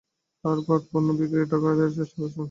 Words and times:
তাঁরা 0.43 0.61
পাটপণ্য 0.67 1.09
বিক্রির 1.19 1.51
টাকা 1.51 1.67
আদায়ের 1.73 1.95
চেষ্টা 1.97 2.17
করছেন। 2.17 2.39